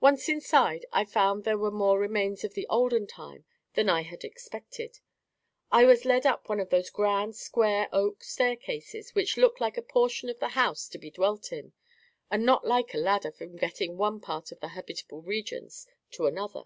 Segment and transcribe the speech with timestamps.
[0.00, 4.22] Once inside, I found there were more remains of the olden time than I had
[4.22, 4.98] expected.
[5.72, 9.82] I was led up one of those grand square oak staircases, which look like a
[9.82, 11.72] portion of the house to be dwelt in,
[12.30, 16.26] and not like a ladder for getting from one part of the habitable regions to
[16.26, 16.64] another.